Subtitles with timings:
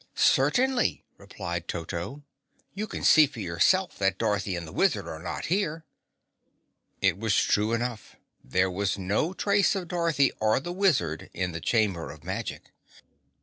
[0.15, 2.23] "Certainly," replied Toto.
[2.73, 5.85] "You can see for yourself that Dorothy and the Wizard are not here."
[7.01, 8.15] It was true enough.
[8.43, 12.71] There was no trace of Dorothy or the Wizard in the Chamber of Magic.